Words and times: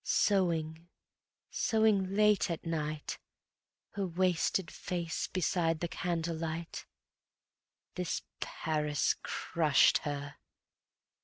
sewing, 0.03 0.87
sewing 1.51 2.15
late 2.15 2.49
at 2.49 2.65
night, 2.65 3.19
Her 3.91 4.07
wasted 4.07 4.71
face 4.71 5.27
beside 5.27 5.79
the 5.79 5.87
candlelight, 5.87 6.87
This 7.93 8.23
Paris 8.39 9.13
crushed 9.21 9.99
her. 9.99 10.37